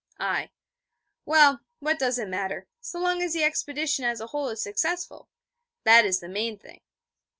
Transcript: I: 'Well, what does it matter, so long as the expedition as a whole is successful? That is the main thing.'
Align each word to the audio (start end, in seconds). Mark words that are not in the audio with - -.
I: 0.19 0.49
'Well, 1.27 1.59
what 1.77 1.99
does 1.99 2.17
it 2.17 2.27
matter, 2.27 2.65
so 2.79 2.97
long 2.99 3.21
as 3.21 3.33
the 3.33 3.43
expedition 3.43 4.03
as 4.03 4.19
a 4.19 4.25
whole 4.25 4.49
is 4.49 4.59
successful? 4.59 5.29
That 5.83 6.05
is 6.05 6.21
the 6.21 6.27
main 6.27 6.57
thing.' 6.57 6.81